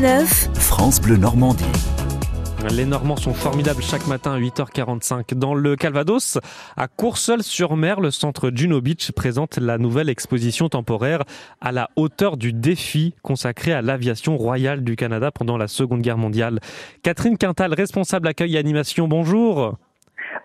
9. 0.00 0.48
France 0.54 1.00
Bleu 1.00 1.16
Normandie. 1.16 1.64
Les 2.72 2.84
Normands 2.84 3.14
sont 3.14 3.32
formidables 3.32 3.80
chaque 3.80 4.08
matin 4.08 4.32
à 4.32 4.40
8h45. 4.40 5.34
Dans 5.34 5.54
le 5.54 5.76
Calvados, 5.76 6.38
à 6.76 6.88
Courseul-sur-Mer, 6.88 8.00
le 8.00 8.10
centre 8.10 8.50
Juno 8.52 8.80
Beach 8.80 9.12
présente 9.12 9.56
la 9.56 9.78
nouvelle 9.78 10.08
exposition 10.08 10.68
temporaire 10.68 11.22
à 11.60 11.70
la 11.70 11.90
hauteur 11.94 12.36
du 12.36 12.52
défi 12.52 13.14
consacrée 13.22 13.72
à 13.72 13.82
l'aviation 13.82 14.36
royale 14.36 14.82
du 14.82 14.96
Canada 14.96 15.30
pendant 15.30 15.56
la 15.56 15.68
Seconde 15.68 16.02
Guerre 16.02 16.18
mondiale. 16.18 16.58
Catherine 17.04 17.38
Quintal, 17.38 17.72
responsable 17.72 18.26
accueil 18.26 18.56
et 18.56 18.58
animation, 18.58 19.06
bonjour. 19.06 19.76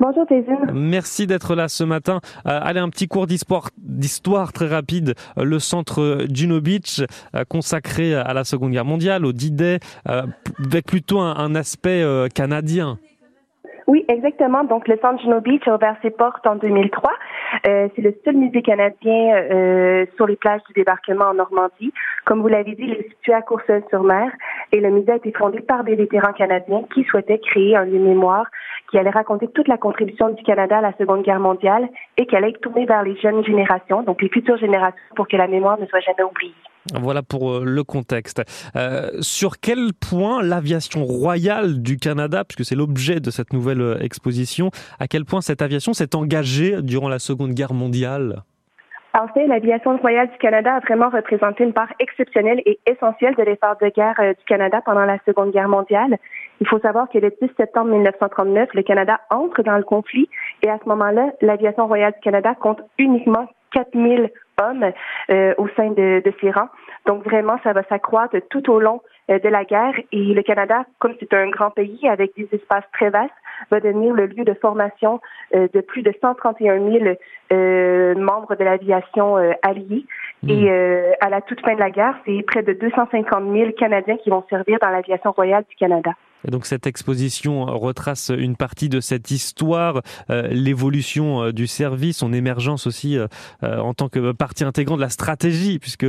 Bonjour 0.02 0.26
Tézine. 0.26 0.72
Merci 0.74 1.28
d'être 1.28 1.56
là 1.56 1.68
ce 1.68 1.84
matin. 1.84 2.22
Euh, 2.48 2.60
allez, 2.64 2.80
un 2.80 2.88
petit 2.88 3.10
cours 3.10 3.28
d'histoire 3.28 4.54
très 4.54 4.68
rapide. 4.68 5.14
Euh, 5.38 5.44
le 5.44 5.60
centre 5.60 6.20
Juno 6.34 6.62
Beach, 6.62 7.02
euh, 7.36 7.44
consacré 7.50 8.16
à 8.16 8.34
la 8.34 8.46
Seconde 8.46 8.72
Guerre 8.72 8.86
mondiale, 8.86 9.26
au 9.26 9.34
D-Day, 9.34 9.80
avec 10.06 10.86
plutôt 10.86 11.20
un, 11.20 11.56
aspect 11.56 12.04
canadien. 12.34 12.98
Oui, 13.88 14.06
exactement. 14.08 14.64
Donc, 14.64 14.88
le 14.88 14.98
Centre 15.02 15.22
Juno 15.22 15.42
Beach 15.42 15.68
a 15.68 15.76
ouvert 15.76 15.98
ses 16.02 16.12
portes 16.12 16.46
en 16.48 16.56
2003. 16.56 17.12
c'est 17.64 17.92
le 17.98 18.16
seul 18.24 18.36
musée 18.38 18.62
canadien 18.62 20.06
sur 20.16 20.28
les 20.28 20.36
plages 20.36 20.62
du 20.68 20.74
débarquement 20.74 21.26
en 21.26 21.34
Normandie. 21.34 21.92
Comme 22.26 22.42
vous 22.42 22.48
l'avez 22.48 22.76
dit, 22.76 22.84
il 22.84 22.92
est 22.92 23.10
situé 23.10 23.34
à 23.34 23.42
Courseulles-sur-Mer 23.42 24.32
et 24.72 24.80
le 24.80 24.92
musée 24.92 25.12
a 25.12 25.16
été 25.16 25.32
fondé 25.34 25.60
par 25.60 25.84
des 25.84 25.96
vétérans 25.96 26.34
canadiens 26.34 26.84
qui 26.94 27.04
souhaitaient 27.06 27.40
créer 27.40 27.76
un 27.76 27.86
lieu 27.86 27.98
de 27.98 28.04
mémoire 28.04 28.46
qui 28.90 28.98
allait 28.98 29.10
raconter 29.10 29.48
toute 29.48 29.68
la 29.68 29.78
contribution 29.78 30.30
du 30.30 30.44
Canada 30.44 30.80
à 30.80 30.82
la 30.82 30.94
Seconde 30.98 31.24
Guerre 31.24 31.40
mondiale 31.40 31.90
et 32.18 32.26
qui 32.26 32.36
allait 32.36 32.50
être 32.50 32.62
tournée 32.62 32.86
vers 32.86 33.04
les 33.04 33.16
jeunes 33.18 33.44
générations, 33.46 34.04
donc 34.04 34.22
les 34.22 34.30
futures 34.30 34.58
générations, 34.58 34.98
pour 35.16 35.28
que 35.28 35.38
la 35.38 35.48
mémoire 35.48 35.80
ne 35.80 35.86
soit 35.86 36.00
jamais 36.00 36.24
oubliée. 36.24 36.54
Voilà 37.00 37.22
pour 37.22 37.52
euh, 37.52 37.64
le 37.66 37.84
contexte. 37.84 38.42
Euh, 38.76 39.12
sur 39.22 39.60
quel 39.60 39.94
point 39.94 40.42
l'aviation 40.42 41.04
royale 41.04 41.82
du 41.82 41.98
Canada, 41.98 42.44
puisque 42.44 42.68
c'est 42.68 42.76
l'objet 42.76 43.20
de 43.20 43.30
cette 43.32 43.54
nouvelle 43.54 43.82
euh, 43.82 44.00
exposition, 44.00 44.72
à 45.00 45.08
quel 45.08 45.26
point 45.26 45.42
cette 45.42 45.62
aviation 45.62 45.94
s'est 45.94 46.16
engagée 46.16 46.82
durant 46.82 47.10
la 47.10 47.20
Seconde 47.20 47.52
Guerre 47.52 47.74
mondiale? 47.74 48.44
En 49.18 49.28
fait, 49.30 49.48
l'aviation 49.48 49.98
royale 49.98 50.30
du 50.30 50.38
Canada 50.38 50.76
a 50.76 50.80
vraiment 50.80 51.10
représenté 51.10 51.64
une 51.64 51.74
part 51.74 51.92
exceptionnelle 52.00 52.62
et 52.66 52.80
essentielle 52.86 53.36
de 53.36 53.44
l'effort 53.44 53.76
de 53.82 53.90
guerre 53.90 54.16
du 54.20 54.46
Canada 54.46 54.82
pendant 54.86 55.06
la 55.06 55.18
Seconde 55.26 55.52
Guerre 55.52 55.68
mondiale. 55.68 56.18
Il 56.62 56.68
faut 56.68 56.80
savoir 56.80 57.10
que 57.10 57.18
le 57.18 57.30
10 57.42 57.50
septembre 57.58 57.92
1939, 57.92 58.70
le 58.74 58.84
Canada 58.84 59.20
entre 59.32 59.64
dans 59.64 59.78
le 59.78 59.84
conflit 59.84 60.30
et 60.62 60.70
à 60.70 60.78
ce 60.84 60.88
moment-là, 60.90 61.32
l'aviation 61.42 61.88
royale 61.88 62.14
du 62.14 62.20
Canada 62.20 62.54
compte 62.56 62.82
uniquement 62.98 63.48
4000 63.72 64.30
hommes 64.62 64.92
euh, 65.30 65.54
au 65.58 65.68
sein 65.70 65.92
de, 65.92 66.22
ses 66.42 66.52
rangs. 66.52 66.70
Donc 67.06 67.24
vraiment, 67.24 67.58
ça 67.64 67.74
va 67.74 67.84
s'accroître 67.84 68.36
tout 68.50 68.70
au 68.70 68.80
long 68.80 69.02
euh, 69.02 69.02
de 69.38 69.50
la 69.50 69.64
guerre 69.64 69.94
et 70.12 70.34
le 70.34 70.42
Canada, 70.42 70.86
comme 70.98 71.14
c'est 71.20 71.34
un 71.34 71.50
grand 71.50 71.70
pays 71.70 72.08
avec 72.08 72.36
des 72.36 72.48
espaces 72.52 72.86
très 72.94 73.10
vastes, 73.10 73.32
va 73.70 73.80
devenir 73.80 74.14
le 74.14 74.26
lieu 74.26 74.44
de 74.46 74.54
formation 74.54 75.20
euh, 75.54 75.68
de 75.74 75.82
plus 75.82 76.02
de 76.02 76.14
131 76.22 76.80
000 76.80 77.16
membres 78.20 78.56
de 78.56 78.64
l'aviation 78.64 79.36
alliée. 79.64 80.06
Hmm. 80.44 80.50
Et 80.50 80.70
à 81.20 81.30
la 81.30 81.42
toute 81.42 81.62
fin 81.62 81.74
de 81.74 81.80
la 81.80 81.90
guerre, 81.90 82.16
c'est 82.26 82.44
près 82.44 82.64
de 82.64 82.74
250 82.74 83.52
000 83.52 83.72
Canadiens 83.72 84.18
qui 84.18 84.30
vont 84.30 84.44
servir 84.50 84.78
dans 84.80 84.90
l'aviation 84.90 85.32
royale 85.32 85.64
du 85.70 85.76
Canada. 85.76 86.12
Donc 86.48 86.66
cette 86.66 86.88
exposition 86.88 87.66
retrace 87.66 88.32
une 88.36 88.56
partie 88.56 88.90
de 88.90 89.00
cette 89.00 89.32
histoire, 89.32 90.02
euh, 90.30 90.48
l'évolution 90.50 91.44
euh, 91.44 91.52
du 91.52 91.68
service, 91.68 92.18
son 92.18 92.34
émergence 92.34 92.88
aussi 92.88 93.18
euh, 93.18 93.28
en 93.62 93.94
tant 93.94 94.10
que 94.10 94.32
partie 94.32 94.64
intégrante 94.64 94.98
de 94.98 95.04
la 95.04 95.10
stratégie, 95.10 95.80
puisque 95.80 96.08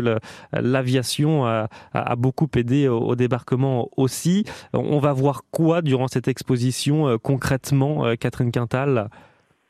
l'aviation 0.52 1.44
a, 1.44 1.68
beaucoup 2.16 2.48
aidé 2.56 2.88
au, 2.88 3.14
débarquement 3.14 3.88
aussi. 3.96 4.44
On 4.72 4.98
va 4.98 5.12
voir 5.12 5.42
quoi 5.50 5.82
durant 5.82 6.08
cette 6.08 6.28
exposition 6.28 7.18
concrètement, 7.18 8.14
Catherine 8.18 8.50
Quintal? 8.50 9.08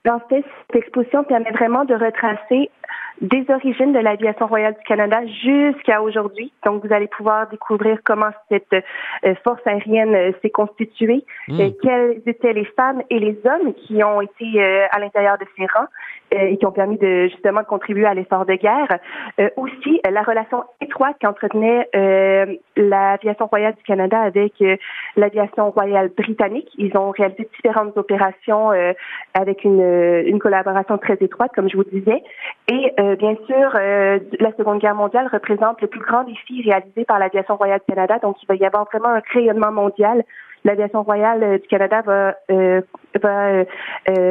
Cette 0.04 0.44
exposition 0.74 1.24
permet 1.24 1.50
vraiment 1.52 1.84
de 1.84 1.94
retracer 1.94 2.70
des 3.20 3.44
origines 3.50 3.92
de 3.92 3.98
l'aviation 3.98 4.46
royale 4.46 4.74
du 4.74 4.84
Canada 4.84 5.20
jusqu'à 5.44 6.00
aujourd'hui. 6.02 6.52
Donc, 6.64 6.84
vous 6.84 6.92
allez 6.92 7.06
pouvoir 7.06 7.48
découvrir 7.48 7.98
comment 8.04 8.30
cette 8.50 8.72
euh, 8.72 9.34
force 9.44 9.60
aérienne 9.66 10.14
euh, 10.14 10.32
s'est 10.40 10.50
constituée, 10.50 11.24
mmh. 11.48 11.60
euh, 11.60 11.70
quelles 11.82 12.22
étaient 12.26 12.54
les 12.54 12.64
femmes 12.64 13.02
et 13.10 13.18
les 13.18 13.38
hommes 13.44 13.74
qui 13.74 14.02
ont 14.02 14.20
été 14.20 14.62
à 14.90 14.98
l'intérieur 14.98 15.36
de 15.38 15.44
ces 15.56 15.66
rangs 15.66 15.86
et 16.32 16.56
qui 16.58 16.64
ont 16.64 16.72
permis 16.72 16.96
de 16.96 17.26
justement 17.26 17.60
de 17.60 17.66
contribuer 17.66 18.06
à 18.06 18.14
l'effort 18.14 18.46
de 18.46 18.54
guerre. 18.54 18.98
aussi, 19.56 20.00
la 20.08 20.22
relation 20.22 20.62
étroite 20.80 21.16
qu'entretenait 21.20 21.88
l'aviation 22.76 23.46
royale 23.46 23.74
du 23.74 23.82
Canada 23.82 24.20
avec 24.20 24.52
l'aviation 25.16 25.70
royale 25.70 26.10
britannique. 26.16 26.68
Ils 26.78 26.96
ont 26.96 27.10
réalisé 27.10 27.48
différentes 27.56 27.96
opérations 27.96 28.70
avec 29.34 29.64
une, 29.64 29.82
une 29.82 30.38
collaboration 30.38 30.98
très 30.98 31.18
étroite, 31.20 31.50
comme 31.54 31.68
je 31.68 31.76
vous 31.76 31.84
disais. 31.84 32.22
Et 32.68 32.94
euh, 33.10 33.16
bien 33.16 33.34
sûr, 33.46 33.72
euh, 33.74 34.18
la 34.38 34.52
Seconde 34.56 34.78
Guerre 34.78 34.94
mondiale 34.94 35.28
représente 35.32 35.80
le 35.80 35.88
plus 35.88 36.00
grand 36.00 36.24
défi 36.24 36.62
réalisé 36.62 37.04
par 37.04 37.18
l'aviation 37.18 37.56
royale 37.56 37.80
du 37.80 37.94
Canada. 37.94 38.18
Donc, 38.22 38.36
il 38.42 38.46
va 38.46 38.54
y 38.54 38.64
avoir 38.64 38.84
vraiment 38.84 39.08
un 39.08 39.22
rayonnement 39.32 39.72
mondial. 39.72 40.22
L'aviation 40.64 41.02
royale 41.02 41.42
euh, 41.42 41.58
du 41.58 41.66
Canada 41.68 42.02
va, 42.02 42.34
va 43.22 43.64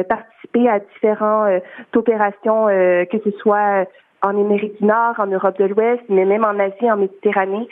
participer 0.04 0.68
à 0.68 0.78
différentes 0.78 1.62
opérations, 1.94 2.66
que 2.66 3.18
ce 3.24 3.30
soit 3.38 3.86
en 4.22 4.30
Amérique 4.30 4.78
du 4.80 4.86
Nord, 4.86 5.14
en 5.18 5.26
Europe 5.26 5.58
de 5.58 5.64
l'Ouest, 5.64 6.02
mais 6.08 6.24
même 6.24 6.44
en 6.44 6.58
Asie, 6.58 6.90
en 6.90 6.96
Méditerranée. 6.96 7.68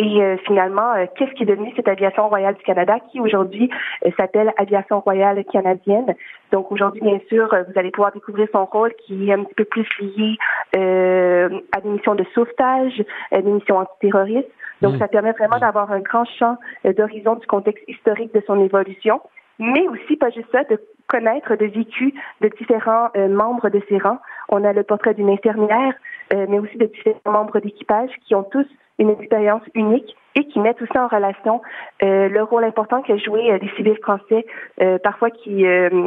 Et 0.00 0.22
euh, 0.22 0.36
finalement, 0.46 0.94
euh, 0.94 1.06
qu'est-ce 1.16 1.32
qui 1.32 1.42
est 1.42 1.46
devenu 1.46 1.72
cette 1.74 1.88
aviation 1.88 2.28
royale 2.28 2.54
du 2.54 2.62
Canada 2.62 2.98
qui 3.10 3.18
aujourd'hui 3.18 3.68
euh, 4.06 4.10
s'appelle 4.16 4.52
Aviation 4.56 5.00
royale 5.00 5.44
canadienne? 5.52 6.14
Donc 6.52 6.70
aujourd'hui, 6.70 7.00
bien 7.00 7.18
sûr, 7.28 7.48
vous 7.48 7.78
allez 7.78 7.90
pouvoir 7.90 8.12
découvrir 8.12 8.46
son 8.52 8.64
rôle 8.64 8.94
qui 9.04 9.28
est 9.28 9.32
un 9.32 9.42
petit 9.42 9.54
peu 9.54 9.64
plus 9.64 9.86
lié 10.00 10.36
à 10.72 11.80
des 11.80 11.88
missions 11.88 12.14
de 12.14 12.24
sauvetage, 12.32 13.02
à 13.32 13.42
des 13.42 13.50
missions 13.50 13.78
antiterroristes. 13.78 14.48
Donc 14.80 14.94
mmh. 14.94 14.98
ça 14.98 15.08
permet 15.08 15.32
vraiment 15.32 15.58
d'avoir 15.58 15.90
un 15.90 15.98
grand 15.98 16.24
champ 16.24 16.56
d'horizon 16.84 17.34
du 17.34 17.46
contexte 17.48 17.82
historique 17.88 18.32
de 18.32 18.42
son 18.46 18.62
évolution 18.64 19.20
mais 19.60 19.88
aussi, 19.88 20.16
pas 20.16 20.30
juste 20.30 20.46
ça, 20.52 20.62
de 20.64 20.80
connaître 21.08 21.56
de 21.56 21.66
vécu 21.66 22.14
de 22.40 22.48
différents 22.58 23.08
membres 23.28 23.70
de 23.70 23.82
ses 23.88 23.98
rangs. 23.98 24.20
On 24.48 24.62
a 24.62 24.72
le 24.72 24.84
portrait 24.84 25.14
d'une 25.14 25.30
infirmière, 25.30 25.94
mais 26.32 26.58
aussi 26.58 26.76
de 26.76 26.86
différents 26.86 27.32
membres 27.32 27.60
d'équipage 27.60 28.10
qui 28.26 28.34
ont 28.34 28.44
tous 28.44 28.66
une 28.98 29.10
expérience 29.10 29.62
unique 29.74 30.16
et 30.34 30.44
qui 30.46 30.60
met 30.60 30.74
tout 30.74 30.86
ça 30.92 31.04
en 31.04 31.08
relation 31.08 31.60
euh, 32.02 32.28
le 32.28 32.42
rôle 32.42 32.64
important 32.64 33.02
qu'a 33.02 33.16
joué 33.16 33.50
euh, 33.50 33.58
des 33.58 33.68
civils 33.76 33.98
français, 34.02 34.46
euh, 34.80 34.98
parfois 34.98 35.30
qui, 35.30 35.64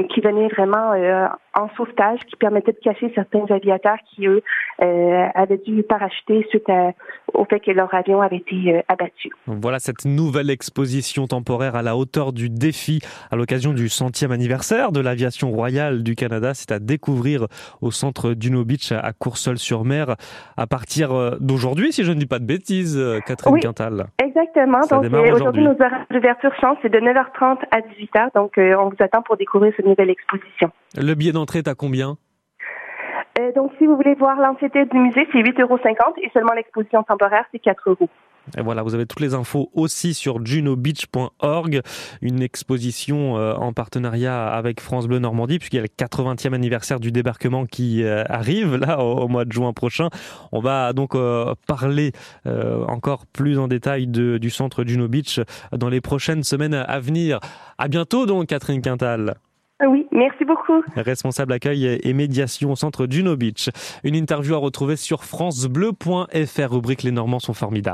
qui 0.10 0.22
venaient 0.22 0.48
vraiment 0.50 0.94
en 1.54 1.70
sauvetage, 1.76 2.20
qui 2.28 2.36
permettaient 2.36 2.72
de 2.72 2.80
cacher 2.84 3.12
certains 3.16 3.46
aviateurs 3.50 3.98
qui, 4.14 4.28
eux, 4.28 4.42
avaient 4.80 5.58
dû 5.58 5.84
parachuter 5.84 6.46
suite 6.50 6.66
au 7.34 7.46
fait 7.46 7.60
que 7.60 7.72
leur 7.72 7.94
avion 7.94 8.22
avait 8.22 8.38
été 8.38 8.82
abattu. 8.88 9.30
Voilà 9.46 9.80
cette 9.80 10.06
nouvelle 10.06 10.50
exposition 10.50 11.28
temporaire 11.28 11.76
à 11.76 11.82
la 11.84 11.96
hauteur 11.96 12.34
du 12.34 12.50
défi 12.50 13.00
à 13.30 13.36
l'occasion 13.36 13.74
du 13.74 13.90
centième 13.90 14.32
anniversaire 14.32 14.92
de 14.92 15.00
l'aviation 15.00 15.52
royale 15.52 16.04
du 16.04 16.16
Canada. 16.16 16.54
C'est 16.54 16.72
à 16.72 16.80
découvrir 16.80 17.46
au 17.82 17.92
centre 17.92 18.34
Duno 18.34 18.66
Beach 18.66 18.92
à 18.92 19.14
Courseulles-sur-Mer 19.14 20.16
à 20.58 20.68
partir 20.68 21.38
d'aujourd'hui, 21.40 21.92
si 21.92 22.04
je 22.04 22.12
ne 22.12 22.20
dis 22.20 22.26
pas 22.26 22.40
de 22.40 22.46
bêtises, 22.46 23.00
Catherine 23.28 23.60
Quintal. 23.60 24.08
Exactement. 24.24 24.82
donc 24.90 25.06
euh, 25.06 25.34
aujourd'hui, 25.34 25.64
nos 25.64 25.74
horaires 25.74 26.06
d'ouverture 26.10 26.52
c'est 26.82 26.90
de 26.90 27.00
9h30 27.00 27.58
à 27.72 27.80
18h. 27.80 28.34
Donc 28.36 28.58
euh, 28.58 28.76
on 28.78 28.90
vous 28.90 28.96
attend 29.00 29.22
pour 29.22 29.38
découvrir 29.38 29.74
cette 29.76 29.86
nouvelle 29.86 30.10
exposition. 30.10 30.72
Le 30.98 31.14
billet 31.14 31.32
d'entrée 31.42 31.60
est 31.60 31.68
à 31.68 31.76
combien 31.76 32.18
euh, 33.40 33.52
donc, 33.54 33.72
si 33.78 33.86
vous 33.86 33.96
voulez 33.96 34.16
voir 34.16 34.36
l'entièreté 34.40 34.86
du 34.86 34.98
musée, 34.98 35.28
c'est 35.32 35.40
8,50 35.40 35.62
euros 35.62 35.80
et 36.22 36.30
seulement 36.34 36.54
l'exposition 36.54 37.02
temporaire, 37.04 37.46
c'est 37.52 37.60
4 37.60 37.90
euros. 37.90 38.10
Et 38.58 38.62
voilà, 38.62 38.82
vous 38.82 38.94
avez 38.94 39.06
toutes 39.06 39.22
les 39.22 39.36
infos 39.36 39.70
aussi 39.74 40.14
sur 40.14 40.46
junobeach.org, 40.46 41.82
une 42.22 42.42
exposition 42.42 43.38
euh, 43.38 43.54
en 43.54 43.72
partenariat 43.72 44.48
avec 44.48 44.82
France 44.82 45.08
Bleu 45.08 45.20
Normandie, 45.20 45.60
puisqu'il 45.60 45.78
y 45.78 45.80
a 45.80 45.84
le 45.84 45.88
80e 45.88 46.54
anniversaire 46.54 47.00
du 47.00 47.12
débarquement 47.12 47.66
qui 47.66 48.04
euh, 48.04 48.24
arrive 48.28 48.76
là 48.76 49.00
au, 49.00 49.28
mois 49.28 49.46
de 49.46 49.52
juin 49.52 49.72
prochain. 49.72 50.10
On 50.52 50.60
va 50.60 50.92
donc 50.92 51.16
parler 51.68 52.12
encore 52.46 53.26
plus 53.28 53.60
en 53.60 53.68
détail 53.68 54.08
du 54.08 54.50
centre 54.50 54.84
Juno 54.84 55.08
Beach 55.08 55.40
dans 55.72 55.90
les 55.90 56.02
prochaines 56.02 56.44
semaines 56.44 56.74
à 56.74 57.00
venir. 57.00 57.40
À 57.78 57.88
bientôt 57.88 58.26
donc, 58.26 58.48
Catherine 58.48 58.82
Quintal. 58.82 59.36
Oui, 59.88 60.08
merci 60.12 60.46
beaucoup. 60.46 60.84
Responsable 60.96 61.54
accueil 61.54 62.00
et 62.04 62.14
médiation 62.14 62.72
au 62.72 62.76
centre 62.76 63.08
Juno 63.10 63.36
Beach. 63.36 63.70
Une 64.04 64.16
interview 64.16 64.54
à 64.56 64.58
retrouver 64.58 64.96
sur 64.96 65.24
francebleu.fr, 65.24 66.72
rubrique 66.72 67.04
Les 67.04 67.12
Normands 67.12 67.40
sont 67.40 67.54
formidables. 67.54 67.92